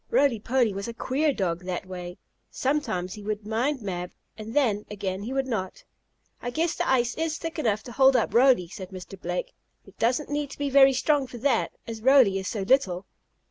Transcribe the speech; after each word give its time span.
Roly 0.09 0.39
Poly 0.39 0.73
was 0.73 0.87
a 0.87 0.95
queer 0.95 1.31
dog 1.31 1.63
that 1.65 1.85
way. 1.85 2.17
Sometimes 2.49 3.13
he 3.13 3.21
would 3.21 3.45
mind 3.45 3.83
Mab, 3.83 4.13
and 4.35 4.55
then, 4.55 4.83
again, 4.89 5.21
he 5.21 5.31
would 5.31 5.45
not. 5.45 5.83
"I 6.41 6.49
guess 6.49 6.73
the 6.73 6.89
ice 6.89 7.13
is 7.17 7.37
thick 7.37 7.59
enough 7.59 7.83
to 7.83 7.91
hold 7.91 8.15
up 8.15 8.33
Roly," 8.33 8.67
said 8.67 8.89
Mr. 8.89 9.21
Blake. 9.21 9.53
"It 9.85 9.99
doesn't 9.99 10.31
need 10.31 10.49
to 10.49 10.57
be 10.57 10.71
very 10.71 10.93
strong 10.93 11.27
for 11.27 11.37
that, 11.37 11.73
as 11.85 12.01
Roly 12.01 12.39
is 12.39 12.47
so 12.47 12.61
little." 12.63 13.05